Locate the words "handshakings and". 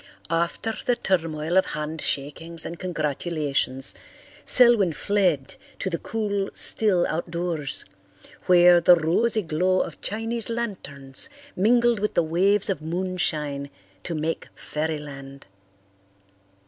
1.73-2.79